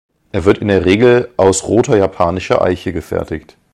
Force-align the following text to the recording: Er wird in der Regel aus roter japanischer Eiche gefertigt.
Er 0.31 0.45
wird 0.45 0.57
in 0.57 0.69
der 0.69 0.83
Regel 0.83 1.29
aus 1.37 1.65
roter 1.67 1.95
japanischer 1.95 2.63
Eiche 2.63 2.91
gefertigt. 2.91 3.55